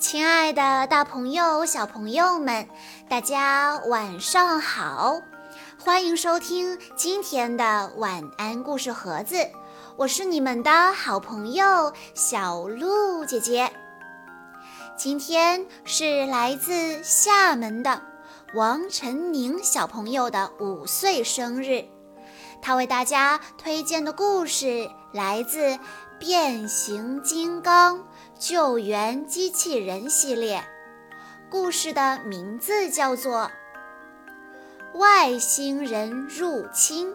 [0.00, 2.66] 亲爱的，大朋友、小朋友们，
[3.06, 5.20] 大家晚上好！
[5.78, 9.36] 欢迎收听今天的晚安故事盒子，
[9.96, 13.70] 我是你们的好朋友小鹿姐姐。
[14.96, 18.00] 今天是来自厦门的
[18.54, 21.84] 王晨宁小朋友的五岁生日，
[22.62, 25.72] 他为大家推荐的故事来自
[26.18, 27.98] 《变形金刚》。
[28.40, 30.64] 救援机器人系列
[31.50, 33.50] 故事的名字叫做
[34.98, 37.12] 《外星人入侵》。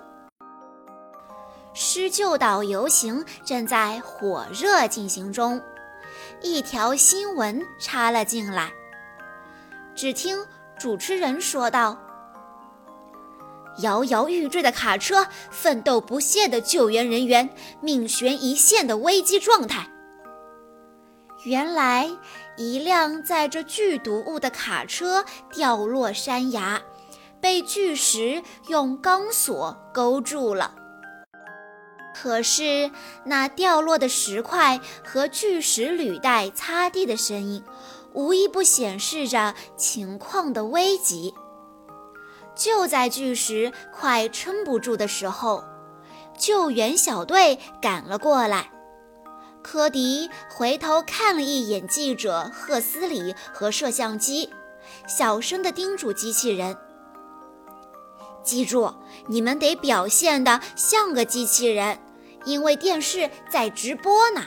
[1.74, 5.60] 施救岛游行正在火热进行中，
[6.44, 8.72] 一条新闻插了进来。
[9.96, 10.38] 只听
[10.78, 11.98] 主持人说道
[13.82, 17.50] ：“摇摇欲坠的卡车，奋斗不懈的救援人员，
[17.82, 19.90] 命悬一线的危机状态。”
[21.46, 22.10] 原来，
[22.58, 26.82] 一辆载着剧毒物的卡车掉落山崖，
[27.40, 30.74] 被巨石用钢索勾住了。
[32.16, 32.90] 可是，
[33.26, 37.64] 那掉落的石块和巨石履带擦地的声音，
[38.14, 41.36] 无一不显示着情况的危急。
[42.56, 45.64] 就在巨石快撑不住的时候，
[46.36, 48.72] 救援小队赶了过来。
[49.66, 54.54] 科迪回头看了一眼记者赫斯里和摄像机，
[55.08, 56.78] 小声地叮嘱机器人
[58.46, 58.94] ：“记住，
[59.26, 61.98] 你们得表现得像个机器人，
[62.46, 64.44] 因为电视在直播呢。”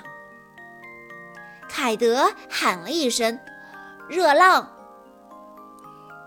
[1.68, 3.40] 凯德喊了一声
[4.08, 4.70] ：“热浪！”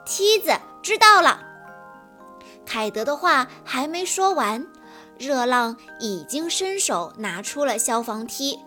[0.06, 0.52] 梯子
[0.84, 1.42] 知道了。
[2.66, 4.68] 凯德的话还没说完，
[5.18, 8.60] 热浪已经伸手拿出了消防梯。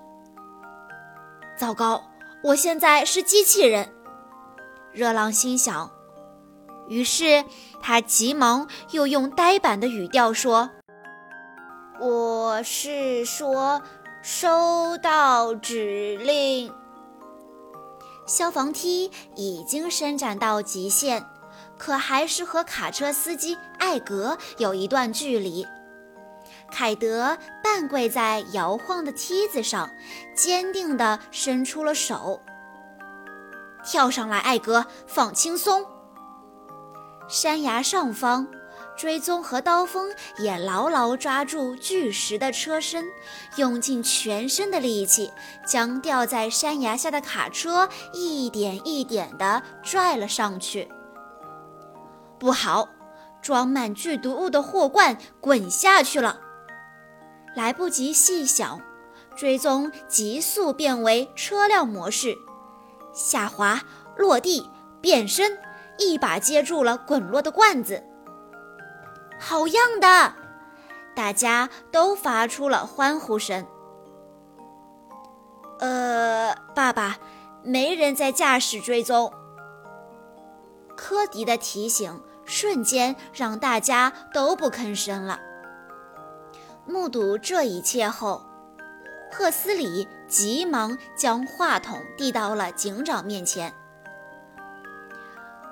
[1.57, 2.03] 糟糕！
[2.43, 3.93] 我现在是机器人，
[4.93, 5.91] 热浪心想。
[6.89, 7.45] 于是
[7.81, 10.69] 他急忙又用呆板的语调说
[12.01, 13.81] ：“我是说，
[14.21, 16.73] 收到指令。”
[18.27, 21.25] 消防梯已经伸展到极限，
[21.79, 25.67] 可还是和卡车司机艾格有一段距离。
[26.75, 29.89] 凯德半跪在摇晃的梯子上，
[30.35, 32.41] 坚定地伸出了手。
[33.85, 35.87] 跳上来，艾格，放轻松。
[37.29, 38.49] 山崖上方，
[38.97, 43.05] 追踪和刀锋也牢牢抓住巨石的车身，
[43.55, 45.31] 用尽全身的力气，
[45.65, 50.91] 将掉在山崖下的卡车一点一点地拽了上去。
[52.41, 52.89] 不好，
[53.41, 56.41] 装满剧毒物的货罐滚下去了。
[57.55, 58.81] 来不及细想，
[59.37, 62.37] 追踪急速变为车辆模式，
[63.13, 63.83] 下滑、
[64.17, 64.71] 落地、
[65.01, 65.59] 变身，
[65.99, 68.03] 一把接住了滚落的罐子。
[69.39, 70.35] 好样的！
[71.15, 73.65] 大家都发出了欢呼声。
[75.79, 77.19] 呃，爸爸，
[77.63, 79.33] 没人在驾驶追踪。
[80.97, 85.41] 科迪的提醒瞬间让大家都不吭声了。
[86.87, 88.45] 目睹这一切后，
[89.33, 93.73] 赫斯里急忙将话筒递到了警长面前。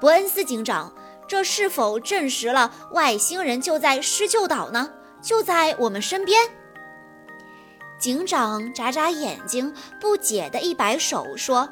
[0.00, 0.93] 伯恩斯警长，
[1.28, 4.91] 这是否证实了外星人就在施救岛呢？
[5.21, 6.50] 就在我们身边？
[7.99, 11.69] 警长眨眨眼睛，不解地一摆手说：“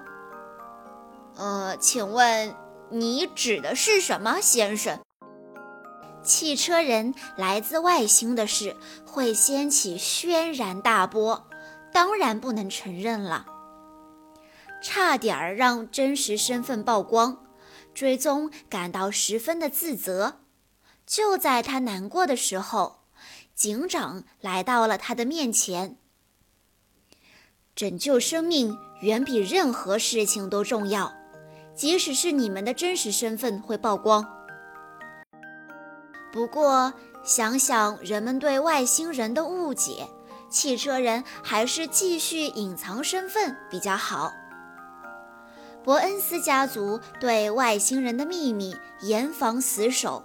[1.36, 2.54] 呃，请问
[2.88, 5.00] 你指的是什么，先生？”
[6.22, 8.76] 汽车人来自外星的事
[9.06, 11.48] 会掀起轩然大波，
[11.92, 13.46] 当然不能承认了。
[14.82, 17.44] 差点儿让真实身份曝光，
[17.94, 20.40] 追踪感到十分的自责。
[21.06, 23.00] 就在他难过的时候，
[23.54, 25.96] 警长来到了他的面前。
[27.74, 31.12] 拯救生命远比任何事情都重要，
[31.74, 34.39] 即使是你们的真实身份会曝光。
[36.32, 36.92] 不过，
[37.24, 40.08] 想想人们对外星人的误解，
[40.48, 44.32] 汽车人还是继续隐藏身份比较好。
[45.82, 50.22] 伯恩斯家族对外星人的秘密严防死守，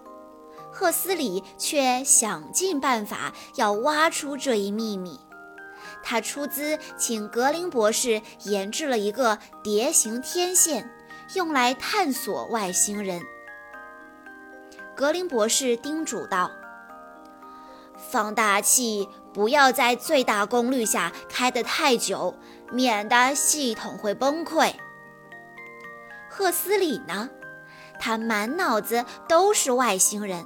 [0.72, 5.20] 赫斯里却想尽办法要挖出这一秘密。
[6.04, 10.92] 他出资请格林博士研制了一个蝶形天线，
[11.34, 13.22] 用来探索外星人。
[14.96, 16.50] 格林博士叮嘱道
[17.98, 22.34] ：“放大器不要在最大功率下开得太久，
[22.72, 24.74] 免得系统会崩溃。”
[26.32, 27.30] 赫斯里呢？
[28.00, 30.46] 他满脑子都是外星人，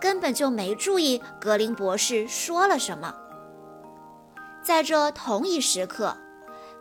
[0.00, 3.14] 根本就没注意格林博士说了什么。
[4.62, 6.16] 在这同一时刻，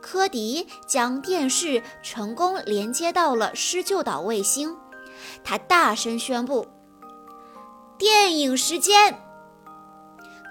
[0.02, 4.78] 科迪将电视成功连接到了施救岛卫星，
[5.44, 6.68] 他大声宣布
[8.00, 9.20] ：“电影时间！”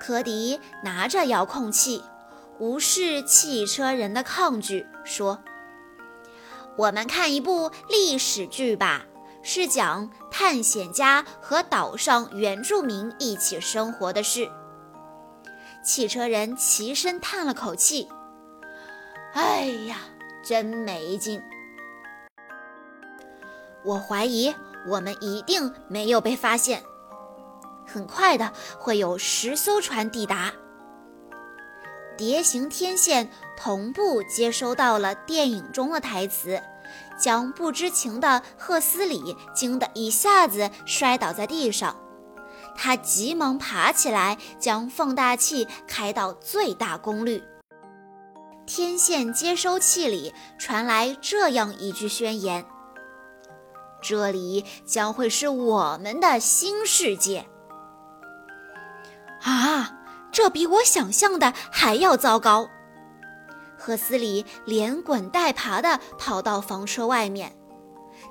[0.00, 2.04] 科迪拿着遥控器，
[2.60, 5.42] 无视汽车人的抗拒，说
[6.78, 9.04] ：“我们看一部历史剧吧，
[9.42, 14.48] 是讲探险家和岛上原住民一起生活的事。”
[15.82, 18.08] 汽车人齐声叹了口气
[19.32, 19.96] ：“哎呀，
[20.44, 21.42] 真没劲！
[23.84, 24.54] 我怀疑
[24.86, 26.82] 我们一定没有被发现。”
[27.88, 30.52] 很快的，会有十艘船抵达。
[32.16, 36.60] 蝶形天线同步接收到了电影中的台词，
[37.18, 41.96] 将不知情的赫斯里惊得一下子摔倒在地上。
[42.76, 47.42] 他急忙爬起来，将放大器开到最大功率。
[48.66, 52.64] 天线接收器里传来这样一句宣言
[54.02, 57.46] ：“这里将会是我们的新世界。”
[59.42, 59.90] 啊，
[60.32, 62.68] 这比我想象的还要糟糕！
[63.76, 67.56] 赫斯里连滚带爬地跑到房车外面，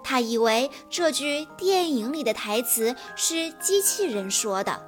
[0.04, 4.86] 他以为这句电影里的台词是机器人说的。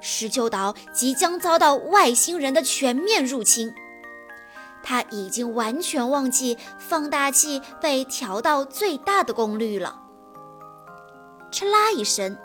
[0.00, 3.72] 施救岛即将遭到外星人的全面入侵，
[4.82, 10.02] 他已经完全忘记放大器被调到最大的功率了。
[11.52, 12.36] 哧啦一声。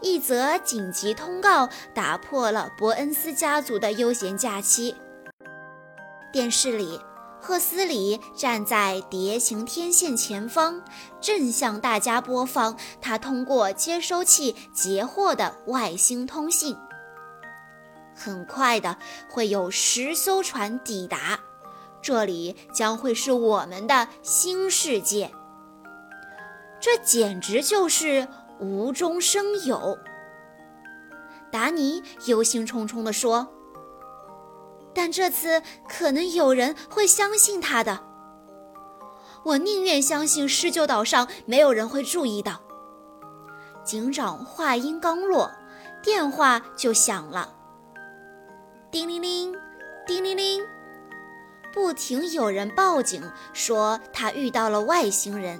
[0.00, 4.94] 一则紧急通告打破了伯恩斯家族的悠闲假期。
[6.32, 7.00] 电视里，
[7.40, 10.82] 赫斯里站在蝶形天线前方，
[11.20, 16.76] 正向大家播放他通过接收器截获的外星通信。
[18.14, 18.98] 很快的，
[19.30, 21.40] 会有十艘船抵达，
[22.02, 25.32] 这里将会是我们的新世界。
[26.80, 28.28] 这简直就是……
[28.60, 29.98] 无中生有，
[31.50, 33.46] 达尼忧心忡忡地说
[34.92, 38.00] ：“但这次可能有人会相信他的。
[39.44, 42.60] 我宁愿相信施救岛上没有人会注意到。”
[43.84, 45.50] 警长话音刚落，
[46.02, 47.54] 电话就响了，
[48.90, 49.56] 叮铃铃，
[50.06, 50.62] 叮铃铃，
[51.72, 53.22] 不停有人报警
[53.54, 55.58] 说他遇到了外星人。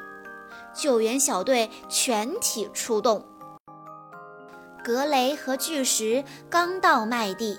[0.79, 3.27] 救援小队全体出动。
[4.85, 7.59] 格雷和巨石刚到麦地，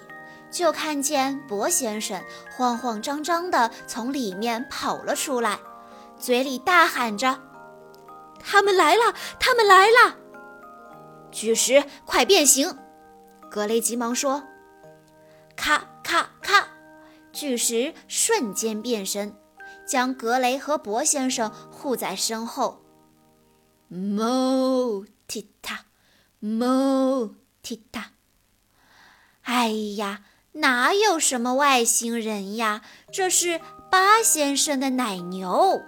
[0.49, 2.19] 就看见博先生
[2.55, 5.59] 慌慌张张地从里面跑了出来，
[6.17, 7.37] 嘴里大喊着
[8.39, 9.13] ：“他们来了！
[9.37, 10.15] 他们来了！”
[11.29, 12.75] 巨石，快变形！
[13.51, 14.41] 格雷急忙说
[15.57, 16.65] ：“咔咔咔！”
[17.31, 19.35] 巨石瞬间变身，
[19.85, 22.81] 将格雷和博先生护在身后。
[23.91, 25.85] Mo 踢踏
[26.41, 27.33] ，mo
[27.63, 28.11] 踢踏。
[29.41, 30.21] 哎呀，
[30.53, 32.81] 哪有什么外星人呀？
[33.11, 33.59] 这是
[33.89, 35.81] 巴先生的奶牛。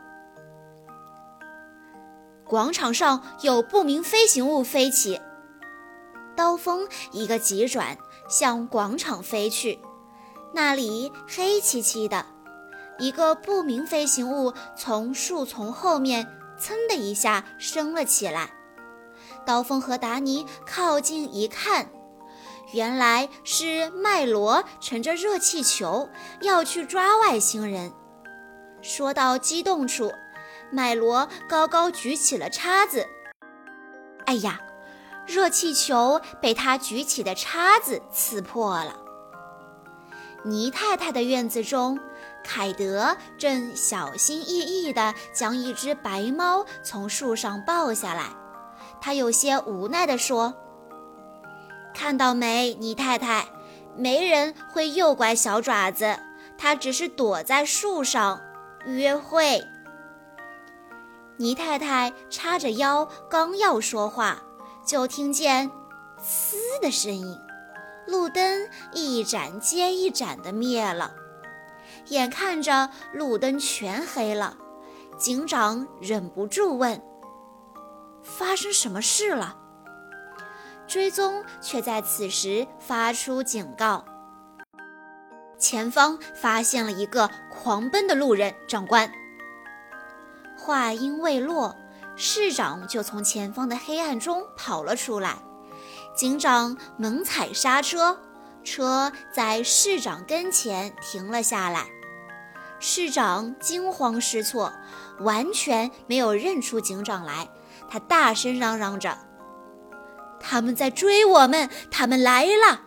[2.43, 5.21] 广场上有不明飞行物飞起，
[6.35, 7.95] 刀锋一个急转，
[8.27, 9.79] 向广场飞去。
[10.53, 12.25] 那里黑漆漆的，
[12.97, 16.27] 一个不明飞行物从树丛后面。
[16.61, 18.51] 噌的一下升了起来，
[19.47, 21.89] 刀锋和达尼靠近一看，
[22.71, 26.07] 原来是麦罗乘着热气球
[26.41, 27.91] 要去抓外星人。
[28.83, 30.13] 说到激动处，
[30.71, 33.07] 麦罗高高举起了叉子。
[34.27, 34.61] 哎呀，
[35.25, 38.97] 热气球被他举起的叉子刺破了。
[40.43, 41.99] 尼太太的院子中。
[42.43, 48.25] 凯德正小心翼翼地将一只白猫从树上抱下来，
[48.99, 50.53] 他有些无奈地说
[51.93, 53.45] ：“看到没，尼太太，
[53.95, 56.19] 没人会诱拐小爪子，
[56.57, 58.41] 它只是躲在树上
[58.85, 59.63] 约会。”
[61.37, 64.41] 尼太太叉着腰，刚要说话，
[64.85, 65.71] 就听见
[66.21, 67.39] “呲”的声音，
[68.05, 71.11] 路灯一盏接一盏地灭了。
[72.07, 74.57] 眼看着路灯全黑了，
[75.17, 77.01] 警长忍不住问
[78.21, 79.57] ：“发生什么事了？”
[80.87, 84.03] 追踪却在此时发出警告
[85.57, 89.09] ：“前方发现了一个狂奔的路人，长官。”
[90.59, 91.75] 话音未落，
[92.17, 95.37] 市长就从前方的黑暗中跑了出来。
[96.13, 98.19] 警长猛踩刹车，
[98.63, 101.87] 车在市长跟前停了下来。
[102.79, 104.73] 市长惊慌失措，
[105.19, 107.47] 完全没有认出警长来。
[107.89, 109.17] 他大声嚷嚷着
[110.39, 111.69] ：“他们在追我们！
[111.91, 112.81] 他们来了！”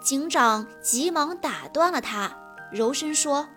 [0.00, 2.36] 警长急忙打断了他，
[2.70, 3.48] 柔声说：“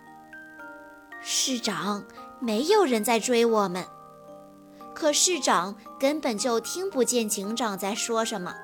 [1.20, 2.04] 市长，
[2.40, 3.84] 没有人在追我们。”
[4.94, 8.54] 可市长根本就听不见警长在说什么，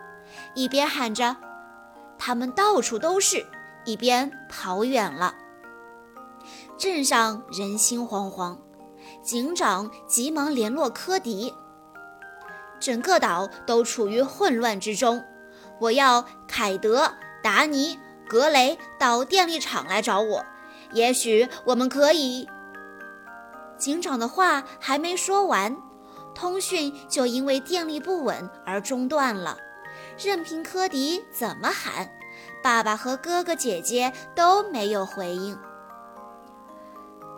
[0.54, 1.36] 一边喊着
[2.24, 3.44] “他们到处都是”，
[3.84, 5.34] 一边跑远了。
[6.78, 8.58] 镇上人心惶惶，
[9.24, 11.52] 警长急忙联络科迪。
[12.78, 15.24] 整个岛都处于混乱之中，
[15.80, 17.12] 我要凯德、
[17.42, 17.98] 达尼、
[18.28, 20.46] 格雷到电力厂来找我，
[20.92, 22.48] 也许我们可以。
[23.76, 25.76] 警长的话还没说完。
[26.36, 29.58] 通讯就因为电力不稳而中断了，
[30.18, 32.10] 任凭科迪怎么喊，
[32.62, 35.58] 爸爸和哥哥姐姐都没有回应。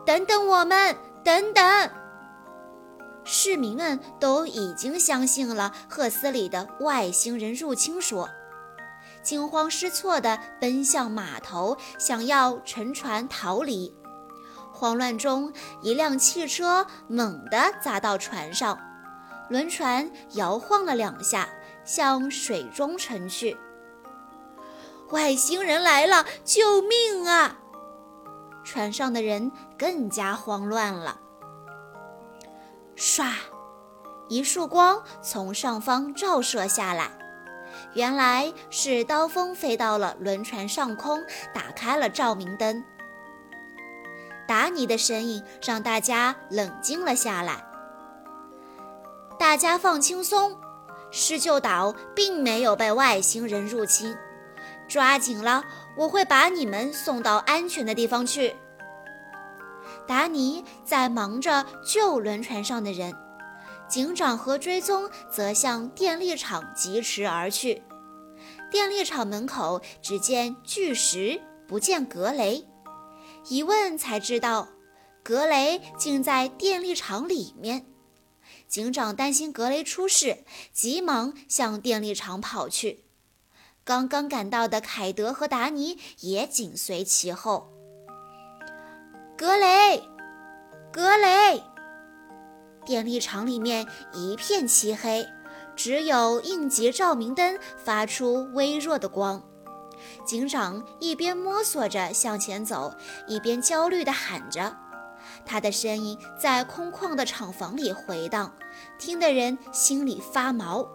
[0.07, 1.90] 等等我们，等等！
[3.25, 8.28] 市民们都已经相信了赫斯里的外星人入侵说，
[9.23, 13.97] 惊慌失措地奔向码头，想要乘船逃离。
[14.75, 15.50] 慌乱中，
[15.81, 18.78] 一辆汽车猛地砸到船上，
[19.49, 21.49] 轮船摇晃了两下，
[21.84, 23.56] 向水中沉去。
[25.10, 26.24] 外星人来了！
[26.44, 27.58] 救命啊！
[28.64, 31.20] 船上的人更加慌乱了。
[32.96, 33.30] 唰，
[34.28, 37.10] 一束光从上方照射下来，
[37.92, 41.22] 原来是刀锋飞到了轮船上空，
[41.52, 42.82] 打开了照明灯。
[44.48, 47.64] 达尼的身影让大家冷静了下来。
[49.38, 50.58] 大家放轻松，
[51.16, 54.12] 施救岛并没有被外星人入侵。
[54.88, 55.62] 抓紧了，
[55.97, 58.52] 我会把你们送到安全的地方去。
[60.09, 63.14] 达尼在忙着救轮船上的人，
[63.88, 67.80] 警长和追踪则向电力厂疾驰而去。
[68.71, 72.66] 电力厂门口只见巨石，不见格雷。
[73.49, 74.68] 一问才知道，
[75.23, 77.87] 格雷竟在电力厂里面。
[78.68, 83.04] 警长担心格雷出事，急忙向电力厂跑去。
[83.85, 87.71] 刚刚赶到的凯德和达尼也紧随其后。
[89.37, 90.02] 格雷，
[90.92, 91.62] 格雷！
[92.87, 95.26] 电力厂里面一片漆黑，
[95.76, 99.42] 只有应急照明灯发出微弱的光。
[100.25, 102.94] 警长一边摸索着向前走，
[103.26, 104.76] 一边焦虑地喊着，
[105.44, 108.54] 他的声音在空旷的厂房里回荡，
[108.98, 110.86] 听得人心里发毛。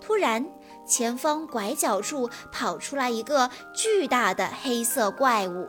[0.00, 0.44] 突然，
[0.86, 5.68] 前方拐角处跑出来一个巨大的黑色怪物，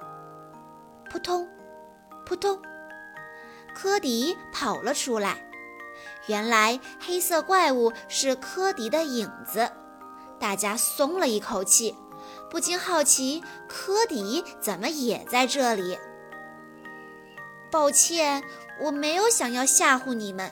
[1.10, 1.48] 扑通，
[2.26, 2.60] 扑通，
[3.76, 5.44] 科迪跑了出来。
[6.28, 9.70] 原来，黑色怪物是科迪的影子，
[10.40, 11.96] 大家松了一口气。
[12.50, 15.98] 不禁好奇，科迪怎么也在这里？
[17.72, 18.44] 抱歉，
[18.82, 20.52] 我没有想要吓唬你们。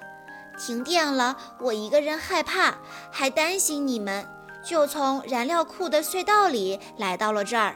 [0.58, 2.76] 停电了，我一个人害怕，
[3.12, 4.28] 还担心你们，
[4.64, 7.76] 就从燃料库的隧道里来到了这儿。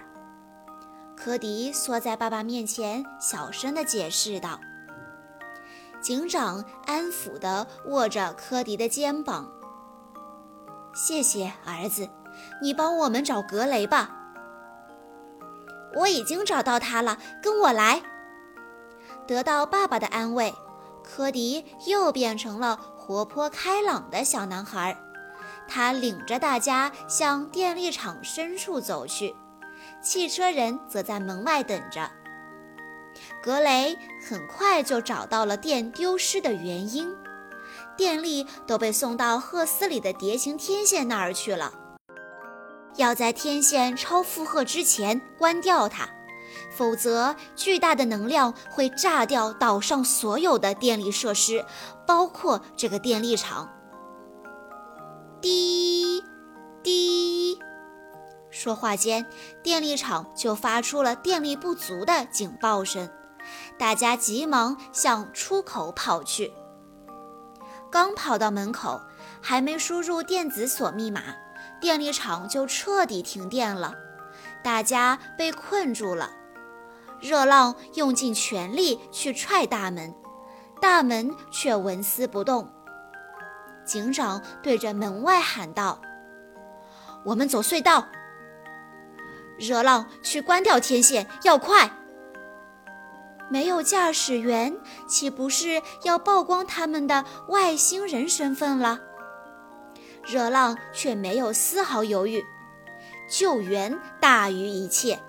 [1.16, 4.60] 科迪缩在爸爸面前，小声地解释道。
[6.02, 9.48] 警长安抚地握着科迪的肩膀
[10.96, 12.10] ：“谢谢，儿子。”
[12.60, 14.10] 你帮我们找格雷吧。
[15.96, 18.02] 我已经找到他了，跟我来。
[19.28, 20.54] 得到爸爸的安慰，
[21.04, 24.98] 科迪又变成了活泼开朗的小男孩。
[25.68, 29.36] 他领着大家向电力厂深处走去，
[30.02, 32.12] 汽车人则在门外等着。
[33.42, 33.98] 格雷
[34.28, 37.16] 很快就找到了电丢失的原因，
[37.96, 41.74] 电力都被送到赫斯里的蝶形天线那儿去了。
[42.98, 46.10] 要在天线超负荷之前关掉它，
[46.72, 51.66] 否则巨大的能量会炸掉岛上所有的电力设施，
[52.06, 53.70] 包括这个电力厂。
[55.42, 56.24] 滴
[56.84, 57.58] 滴，
[58.50, 59.26] 说话间，
[59.64, 63.10] 电力厂就发出了电力不足的警报声，
[63.80, 66.54] 大家急忙向出口跑去。
[67.92, 69.02] 刚跑到门口，
[69.42, 71.24] 还没输入电子锁密码。
[71.80, 73.96] 电力厂就彻底停电了，
[74.64, 76.30] 大家被困住了。
[77.22, 80.14] 热浪用尽全力去踹大门，
[80.82, 82.68] 大门却纹丝不动。
[83.86, 86.02] 警长对着门外喊道
[87.24, 88.08] ：“我们走隧道。”
[89.60, 91.92] 热浪去关掉天线，要快！
[93.50, 94.76] 没有驾驶员，
[95.08, 99.00] 岂不是要曝光他们的外星人身份了？
[100.26, 102.44] 热浪却没有丝毫犹豫，
[103.30, 105.20] 救援大于一切。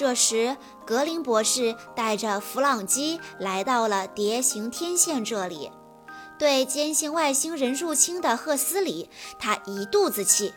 [0.00, 5.70] 这时，格林博士带着弗朗基来到了蝶形天线这里，
[6.38, 10.54] 对坚信外星人入侵的赫斯里，他一肚子气。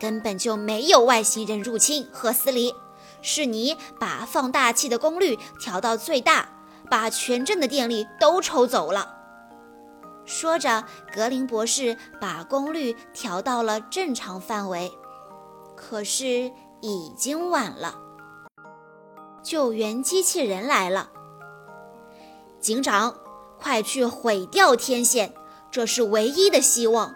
[0.00, 2.74] 根本就没有外星人入侵，赫斯里，
[3.20, 6.48] 是你把放大器的功率调到最大，
[6.90, 9.14] 把全镇的电力都抽走了。
[10.24, 14.90] 说着，格林博士把功率调到了正常范围，
[15.76, 18.04] 可是已经晚了。
[19.46, 21.08] 救援机器人来了，
[22.58, 23.16] 警长，
[23.56, 25.32] 快去毁掉天线，
[25.70, 27.14] 这是唯一的希望。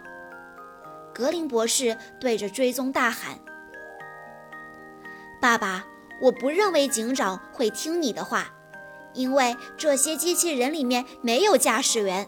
[1.13, 3.37] 格林博士对着追踪大喊
[5.41, 5.85] ：“爸爸，
[6.21, 8.53] 我不认为警长会听你的话，
[9.13, 12.25] 因为这些机器人里面没有驾驶员。”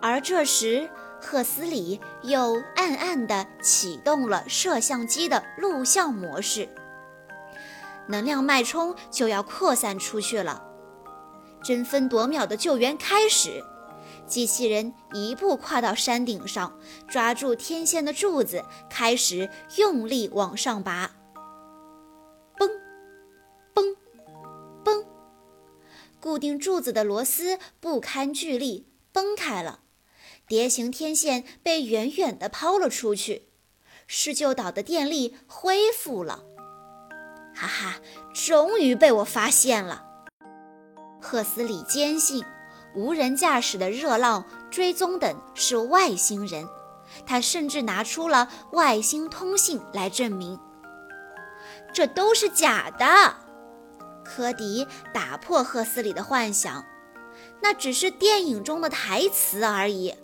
[0.00, 0.88] 而这时，
[1.20, 6.66] 赫斯里又暗暗地启动了摄像机的录像模式，
[8.08, 10.64] 能量脉冲就要扩散出去了，
[11.62, 13.64] 争分夺秒的救援开始。
[14.26, 21.12] 机器人一步跨到山顶上，抓住天线的柱子，开始用力往上拔。
[22.56, 22.68] 嘣，
[23.72, 23.96] 嘣，
[24.84, 25.04] 嘣！
[26.20, 29.80] 固定柱子的螺丝不堪巨力，崩开了。
[30.48, 33.48] 蝶形天线被远远地抛了出去，
[34.08, 36.44] 施救岛的电力恢复了。
[37.56, 37.96] 哈哈，
[38.34, 40.04] 终于被我发现了！
[41.20, 42.44] 赫斯里坚信。
[42.94, 46.66] 无人驾驶的热浪追踪等是外星人，
[47.26, 50.58] 他甚至拿出了外星通信来证明，
[51.92, 53.36] 这都是假的。
[54.24, 56.82] 科迪打破赫斯里的幻想，
[57.60, 60.14] 那只是电影中的台词而已。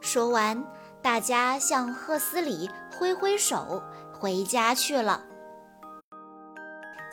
[0.00, 0.64] 说完，
[1.02, 5.22] 大家向赫斯里挥挥手，回家去了。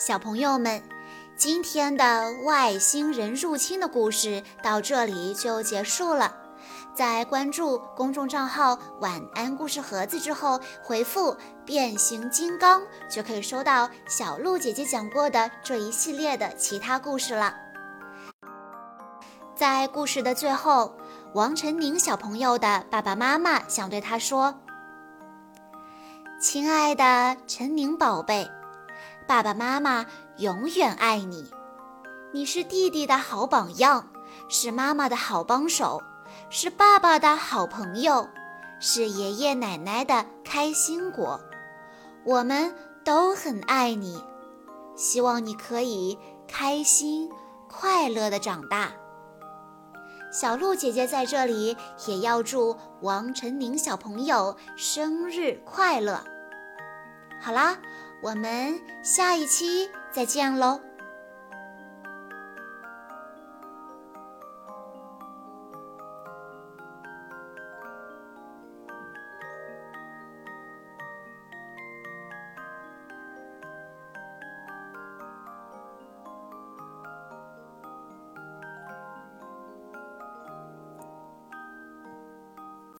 [0.03, 0.81] 小朋友们。
[1.37, 6.35] 今天的外星人入侵的故事到这里就结束了。
[6.95, 17.53] 在关注公众账号“晚安故事盒子”之后，回复“变形金刚”就可以收到小鹿姐姐讲过的这一系列的其他故事了。
[19.55, 20.95] 在故事的最后，
[21.35, 24.55] 王晨宁小朋友的爸爸妈妈想对他说
[26.41, 28.49] ：“亲爱的陈宁宝贝。”
[29.31, 30.05] 爸爸妈妈
[30.39, 31.49] 永远爱你，
[32.33, 34.09] 你是弟弟的好榜样，
[34.49, 36.01] 是妈妈的好帮手，
[36.49, 38.27] 是爸爸的好朋友，
[38.81, 41.39] 是爷爷奶奶的开心果。
[42.25, 44.21] 我们都很爱你，
[44.97, 47.29] 希望你可以开心
[47.69, 48.91] 快乐的长大。
[50.29, 56.21] 小鹿姐姐在这里也要祝王晨宁小朋友生日快乐。
[57.41, 57.77] 好啦。
[58.21, 60.90] 我们下一期再见喽。